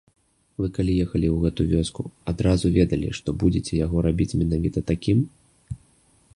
Вы 0.61 0.69
калі 0.77 0.93
ехалі 1.03 1.27
ў 1.31 1.37
гэту 1.43 1.61
вёску, 1.73 2.01
адразу 2.33 2.73
ведалі, 2.79 3.13
што 3.21 3.37
будзеце 3.43 3.73
яго 3.85 3.97
рабіць 4.09 4.37
менавіта 4.43 4.79
такім? 4.93 5.19